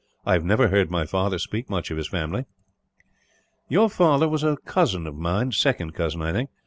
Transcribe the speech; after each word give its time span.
I 0.25 0.33
have 0.33 0.43
never 0.43 0.69
heard 0.69 0.89
my 0.89 1.05
father 1.05 1.37
speak 1.37 1.69
much 1.69 1.91
of 1.91 1.97
his 1.97 2.07
family." 2.07 2.45
"Your 3.69 3.87
father 3.87 4.27
was 4.27 4.43
a 4.43 4.57
cousin 4.65 5.05
of 5.05 5.13
mine 5.15 5.51
second 5.51 5.93
cousin, 5.93 6.23
I 6.23 6.33
think. 6.33 6.49